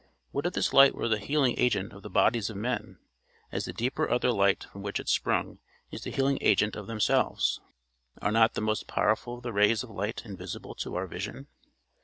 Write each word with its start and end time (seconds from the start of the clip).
What 0.31 0.47
if 0.47 0.53
this 0.53 0.73
light 0.73 0.95
were 0.95 1.07
the 1.07 1.19
healing 1.19 1.53
agent 1.59 1.93
of 1.93 2.01
the 2.01 2.09
bodies 2.09 2.49
of 2.49 2.57
men, 2.57 2.97
as 3.51 3.65
the 3.65 3.71
deeper 3.71 4.09
other 4.09 4.31
light 4.31 4.63
from 4.63 4.81
which 4.81 4.99
it 4.99 5.07
sprung 5.07 5.59
is 5.91 6.01
the 6.01 6.09
healing 6.09 6.39
agent 6.41 6.75
of 6.75 6.87
themselves? 6.87 7.61
Are 8.19 8.31
not 8.31 8.55
the 8.55 8.61
most 8.61 8.87
powerful 8.87 9.37
of 9.37 9.43
the 9.43 9.53
rays 9.53 9.83
of 9.83 9.91
light 9.91 10.23
invisible 10.25 10.73
to 10.73 10.95
our 10.95 11.05
vision? 11.05 11.49